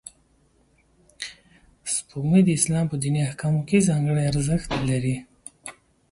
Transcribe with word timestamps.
سپوږمۍ 1.93 2.41
د 2.45 2.49
اسلام 2.59 2.85
په 2.89 2.95
دیني 3.01 3.21
احکامو 3.29 3.61
کې 3.69 3.85
ځانګړی 3.89 4.23
ارزښت 4.31 4.69
لري 4.89 5.15